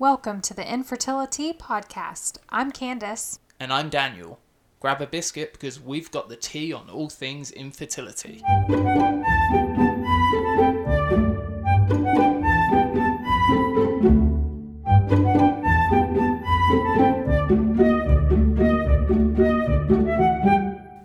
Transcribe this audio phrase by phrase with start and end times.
[0.00, 2.38] Welcome to the Infertilitea Podcast.
[2.48, 3.38] I'm Candace.
[3.60, 4.38] And I'm Daniel.
[4.80, 8.42] Grab a biscuit because we've got the tea on all things infertility.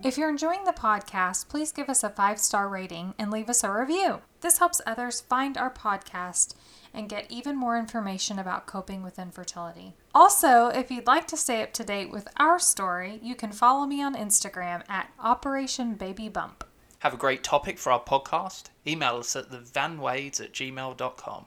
[0.05, 3.63] If you're enjoying the podcast, please give us a five star rating and leave us
[3.63, 4.21] a review.
[4.41, 6.53] This helps others find our podcast
[6.93, 9.95] and get even more information about coping with infertility.
[10.13, 13.87] Also, if you'd like to stay up to date with our story, you can follow
[13.87, 16.63] me on Instagram at Operation Baby Bump.
[16.99, 18.65] Have a great topic for our podcast?
[18.85, 21.45] Email us at thevanwades at gmail.com.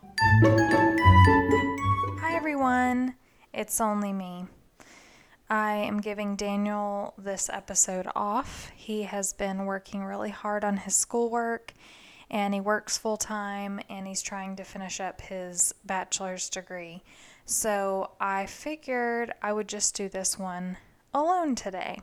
[2.20, 3.14] Hi, everyone.
[3.54, 4.46] It's only me.
[5.50, 8.70] I am giving Daniel this episode off.
[8.76, 11.72] He has been working really hard on his schoolwork
[12.30, 17.02] and he works full time and he's trying to finish up his bachelor's degree.
[17.46, 20.76] So I figured I would just do this one
[21.14, 22.02] alone today.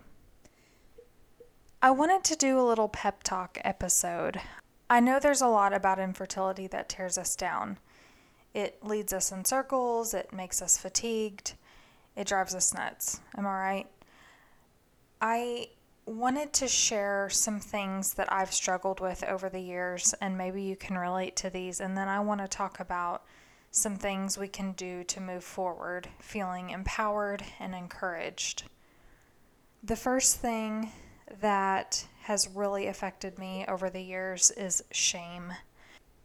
[1.84, 4.42] I wanted to do a little pep talk episode.
[4.90, 7.78] I know there's a lot about infertility that tears us down.
[8.56, 11.54] It leads us in circles, it makes us fatigued,
[12.16, 13.20] it drives us nuts.
[13.38, 13.88] Am I right?
[15.22, 15.70] I
[16.06, 20.76] wanted to share some things that I've struggled with over the years, and maybe you
[20.76, 21.80] can relate to these.
[21.80, 23.24] And then I want to talk about
[23.72, 28.64] some things we can do to move forward, feeling empowered and encouraged.
[29.84, 30.92] The first thing
[31.42, 35.54] that has really affected me over the years is shame.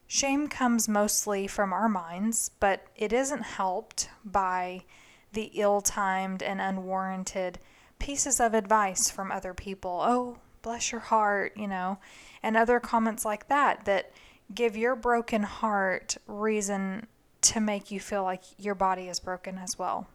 [0.06, 4.84] Shame comes mostly from our minds, but it isn't helped by
[5.32, 7.58] the ill timed and unwarranted
[7.98, 10.00] pieces of advice from other people.
[10.02, 11.98] Oh, bless your heart, you know,
[12.42, 14.12] and other comments like that that
[14.54, 17.06] give your broken heart reason
[17.42, 20.08] to make you feel like your body is broken as well.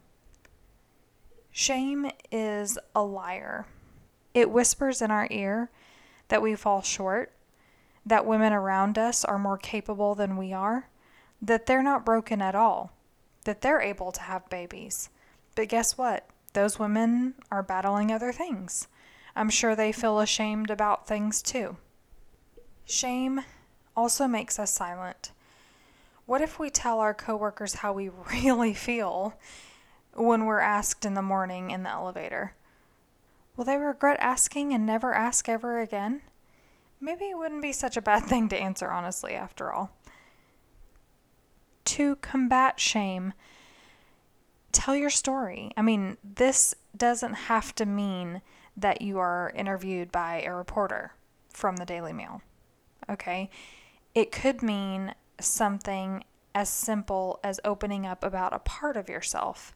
[1.51, 3.65] Shame is a liar.
[4.33, 5.71] It whispers in our ear
[6.27, 7.31] that we fall short,
[8.05, 10.89] that women around us are more capable than we are,
[11.41, 12.91] that they're not broken at all,
[13.45, 15.09] that they're able to have babies.
[15.55, 16.29] But guess what?
[16.55, 18.87] those women are battling other things.
[19.35, 21.77] I'm sure they feel ashamed about things too.
[22.85, 23.41] Shame
[23.95, 25.31] also makes us silent.
[26.25, 29.37] What if we tell our coworkers how we really feel
[30.13, 32.53] when we're asked in the morning in the elevator?
[33.55, 36.21] Will they regret asking and never ask ever again?
[36.99, 39.91] Maybe it wouldn't be such a bad thing to answer honestly after all.
[41.95, 43.31] To combat shame,
[44.73, 45.71] tell your story.
[45.77, 48.41] I mean, this doesn't have to mean
[48.75, 51.13] that you are interviewed by a reporter
[51.53, 52.41] from the Daily Mail.
[53.09, 53.49] Okay?
[54.13, 59.73] It could mean something as simple as opening up about a part of yourself.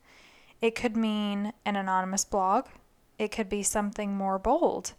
[0.62, 2.66] It could mean an anonymous blog.
[3.18, 4.92] It could be something more bold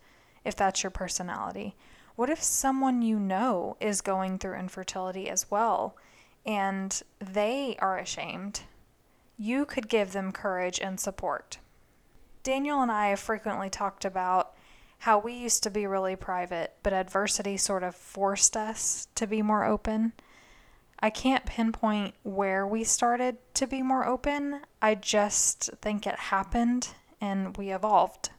[0.42, 1.76] if that's your personality.
[2.16, 5.98] What if someone you know is going through infertility as well
[6.50, 8.62] and they are ashamed
[9.38, 11.58] you could give them courage and support.
[12.42, 14.54] Daniel and I have frequently talked about
[14.98, 19.40] how we used to be really private, but adversity sort of forced us to be
[19.40, 20.12] more open.
[20.98, 24.60] I can't pinpoint where we started to be more open.
[24.82, 28.30] I just think it happened and we evolved.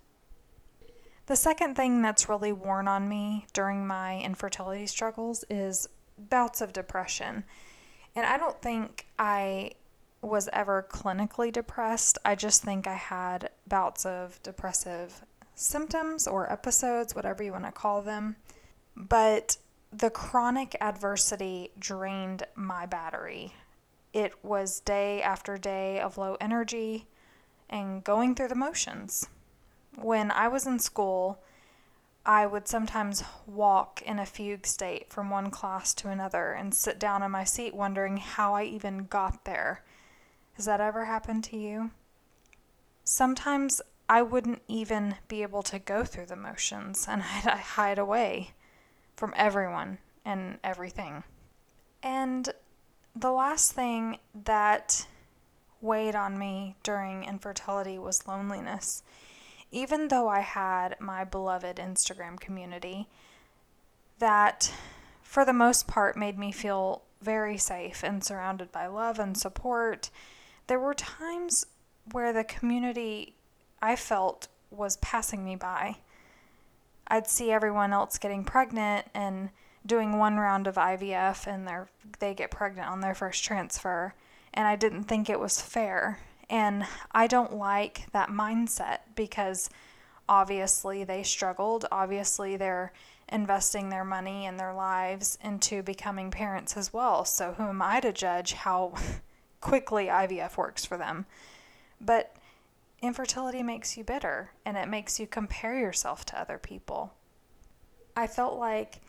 [1.28, 5.88] The second thing that's really worn on me during my infertility struggles is
[6.20, 7.46] bouts of depression.
[8.16, 9.72] And I don't think I
[10.22, 12.18] was ever clinically depressed.
[12.24, 15.24] I just think I had bouts of depressive
[15.56, 18.36] symptoms or episodes, whatever you want to call them.
[18.96, 19.58] But
[19.92, 23.54] the chronic adversity drained my battery.
[24.14, 27.08] It was day after day of low energy
[27.70, 29.28] and going through the motions.
[29.96, 31.42] When I was in school,
[32.26, 37.00] I would sometimes walk in a fugue state from one class to another and sit
[37.00, 39.84] down in my seat wondering how I even got there
[40.54, 41.92] has that ever happened to you?
[43.04, 48.52] Sometimes I wouldn't even be able to go through the motions and I'd hide away
[49.16, 51.24] from everyone and everything.
[52.04, 52.50] And
[53.16, 55.08] the last thing that
[55.82, 59.02] weighed on me during infertility was loneliness.
[59.72, 63.08] Even though I had my beloved Instagram community,
[64.20, 64.74] that
[65.22, 70.10] for the most part made me feel very safe and surrounded by love and support
[70.68, 71.66] there were times
[72.12, 73.36] where the community
[73.82, 75.98] I felt was passing me by.
[77.08, 79.50] I'd see everyone else getting pregnant and
[79.86, 81.76] doing one round of IVF and they
[82.20, 84.14] they get pregnant on their first transfer
[84.54, 86.20] and I didn't think it was fair.
[86.52, 89.70] And I don't like that mindset because
[90.28, 91.86] obviously they struggled.
[91.94, 92.92] Obviously, they're
[93.30, 97.24] investing their money and their lives into becoming parents as well.
[97.24, 98.94] So, who am I to judge how
[99.62, 101.26] quickly IVF works for them?
[102.02, 102.36] But
[103.02, 107.14] infertility makes you bitter and it makes you compare yourself to other people.
[108.18, 109.00] I felt like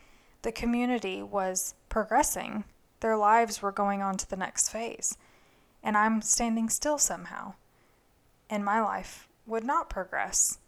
[0.43, 2.63] the community was progressing,
[3.01, 5.17] their lives were going on to the next phase,
[5.83, 7.55] and I'm standing still somehow,
[8.49, 10.59] and my life would not progress.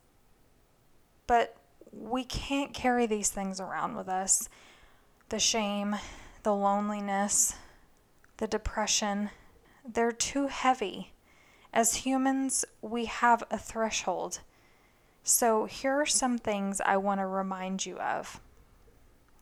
[1.27, 1.55] But
[1.91, 4.49] we can't carry these things around with us
[5.29, 5.95] the shame,
[6.43, 7.55] the loneliness,
[8.37, 9.31] the depression.
[9.87, 11.13] They're too heavy.
[11.73, 14.41] As humans, we have a threshold.
[15.23, 18.39] So, here are some things I want to remind you of.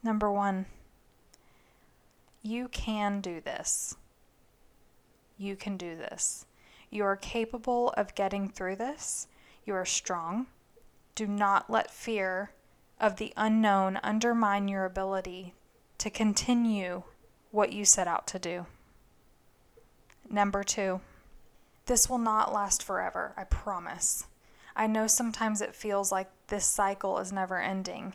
[0.01, 0.65] Number one,
[2.41, 3.95] you can do this.
[5.43, 6.45] You can do this.
[6.89, 9.27] You are capable of getting through this.
[9.65, 10.47] You are strong.
[11.15, 12.51] Do not let fear
[12.97, 15.53] of the unknown undermine your ability
[15.97, 17.03] to continue
[17.51, 18.67] what you set out to do.
[20.29, 21.01] Number two,
[21.87, 24.27] this will not last forever, I promise.
[24.77, 28.13] I know sometimes it feels like this cycle is never ending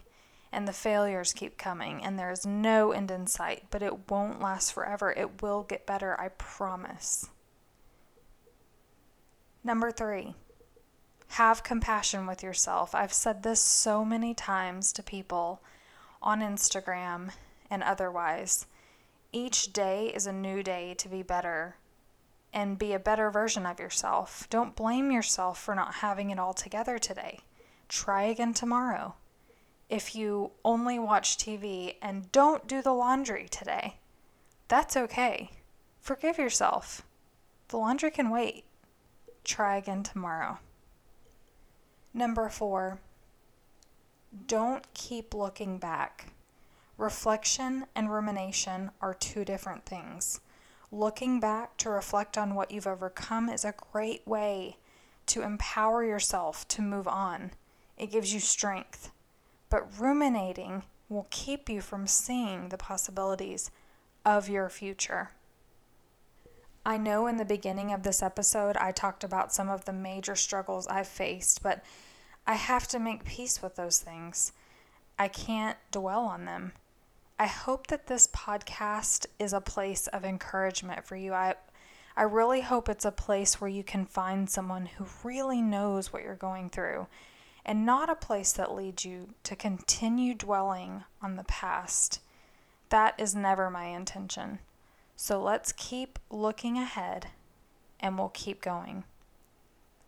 [0.52, 4.40] and the failures keep coming and there is no end in sight, but it won't
[4.40, 5.12] last forever.
[5.12, 7.28] It will get better, I promise.
[9.62, 10.34] Number three,
[11.32, 12.94] have compassion with yourself.
[12.94, 15.60] I've said this so many times to people
[16.22, 17.32] on Instagram
[17.70, 18.66] and otherwise.
[19.30, 21.76] Each day is a new day to be better
[22.52, 24.48] and be a better version of yourself.
[24.48, 27.40] Don't blame yourself for not having it all together today.
[27.88, 29.14] Try again tomorrow.
[29.88, 33.96] If you only watch TV and don't do the laundry today,
[34.68, 35.50] that's okay.
[36.00, 37.02] Forgive yourself.
[37.68, 38.64] The laundry can wait.
[39.44, 40.58] Try again tomorrow.
[42.12, 43.00] Number four,
[44.46, 46.32] don't keep looking back.
[46.98, 50.40] Reflection and rumination are two different things.
[50.90, 54.76] Looking back to reflect on what you've overcome is a great way
[55.26, 57.52] to empower yourself to move on.
[57.96, 59.10] It gives you strength.
[59.70, 63.70] But ruminating will keep you from seeing the possibilities
[64.24, 65.30] of your future.
[66.84, 70.34] I know in the beginning of this episode I talked about some of the major
[70.34, 71.84] struggles I've faced, but
[72.46, 74.52] I have to make peace with those things.
[75.18, 76.72] I can't dwell on them.
[77.38, 81.34] I hope that this podcast is a place of encouragement for you.
[81.34, 81.54] I
[82.16, 86.24] I really hope it's a place where you can find someone who really knows what
[86.24, 87.06] you're going through
[87.64, 92.20] and not a place that leads you to continue dwelling on the past.
[92.88, 94.60] That is never my intention.
[95.16, 97.26] So let's keep looking ahead
[98.00, 99.04] and we'll keep going.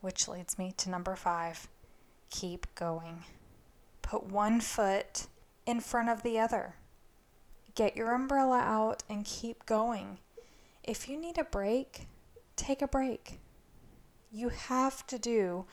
[0.00, 1.68] Which leads me to number five
[2.30, 3.24] keep going.
[4.02, 5.26] Put one foot
[5.66, 6.76] in front of the other.
[7.74, 10.18] Get your umbrella out and keep going.
[10.82, 12.06] If you need a break,
[12.56, 13.40] take a break.
[14.32, 15.66] You have to do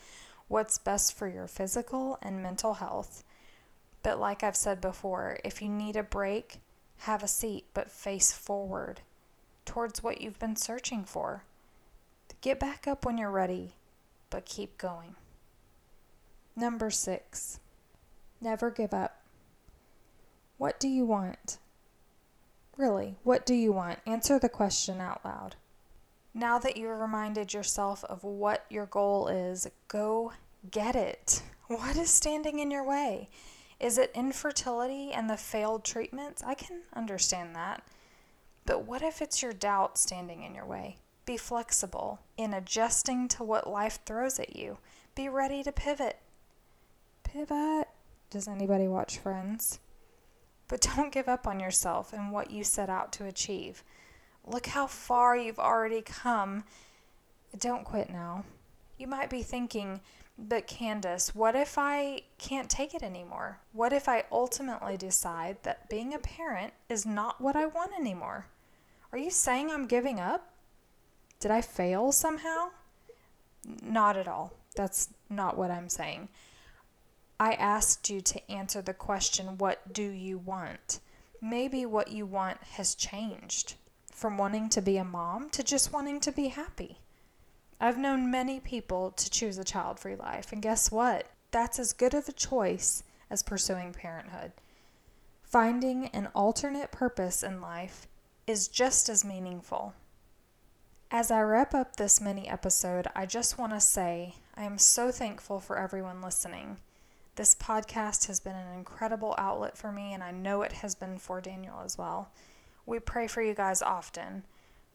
[0.48, 3.24] what's best for your physical and mental health.
[4.04, 6.60] But, like I've said before, if you need a break,
[7.00, 9.02] have a seat, but face forward
[9.66, 11.44] towards what you've been searching for.
[12.42, 13.74] Get back up when you're ready,
[14.30, 15.16] but keep going.
[16.56, 17.60] Number six,
[18.40, 19.22] never give up.
[20.58, 21.58] What do you want?
[22.78, 24.00] Really, what do you want?
[24.06, 25.56] Answer the question out loud.
[26.38, 30.34] Now that you've reminded yourself of what your goal is, go
[30.70, 31.42] get it.
[31.68, 33.28] What is standing in your way?
[33.78, 36.42] Is it infertility and the failed treatments?
[36.42, 37.84] I can understand that.
[38.66, 40.96] But what if it's your doubt standing in your way?
[41.26, 44.78] Be flexible in adjusting to what life throws at you.
[45.14, 46.20] Be ready to pivot
[47.24, 47.90] pivot.
[48.30, 49.80] Does anybody watch Friends?
[50.70, 53.84] But don't give up on yourself and what you set out to achieve.
[54.50, 56.64] Look how far you've already come.
[57.58, 58.46] Don't quit now.
[58.98, 60.00] You might be thinking,
[60.38, 63.60] but Candace, what if I can't take it anymore?
[63.74, 68.48] What if I ultimately decide that being a parent is not what I want anymore?
[69.12, 70.54] Are you saying I'm giving up?
[71.42, 72.70] Did I fail somehow?
[73.84, 74.54] Not at all.
[74.76, 76.30] That's not what I'm saying.
[77.38, 81.02] I asked you to answer the question, What do you want?
[81.42, 83.76] Maybe what you want has changed
[84.18, 86.98] from wanting to be a mom to just wanting to be happy.
[87.80, 91.28] I've known many people to choose a child free life, and guess what?
[91.52, 94.54] That's as good of a choice as pursuing parenthood.
[95.44, 98.08] Finding an alternate purpose in life
[98.48, 99.94] is just as meaningful.
[101.12, 105.12] As I wrap up this mini episode, I just want to say I am so
[105.12, 106.78] thankful for everyone listening.
[107.36, 111.20] This podcast has been an incredible outlet for me, and I know it has been
[111.20, 112.32] for Daniel as well.
[112.88, 114.44] We pray for you guys often.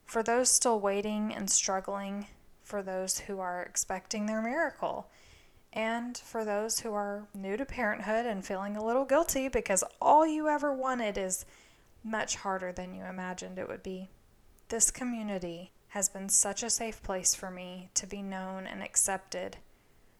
[0.07, 2.27] For those still waiting and struggling,
[2.63, 5.11] for those who are expecting their miracle,
[5.75, 10.27] and for those who are new to parenthood and feeling a little guilty because all
[10.27, 11.45] you ever wanted is
[12.03, 14.09] much harder than you imagined it would be.
[14.71, 19.59] This community has been such a safe place for me to be known and accepted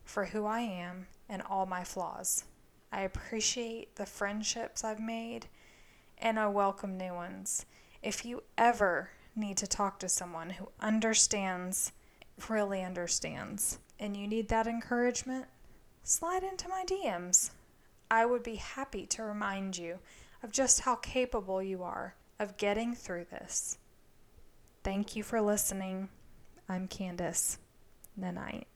[0.05, 2.45] for who I am and all my flaws.
[2.93, 5.47] I appreciate the friendships I've made
[6.23, 7.67] and I welcome new ones.
[8.01, 11.93] If you ever need to talk to someone who understands,
[12.49, 15.47] really understands, and you need that encouragement,
[16.05, 17.51] slide into my DMs.
[18.11, 19.99] I would be happy to remind you
[20.43, 23.79] of just how capable you are of getting through this.
[24.85, 26.09] Thank you for listening.
[26.69, 27.59] I'm Candace.
[28.17, 28.67] Night.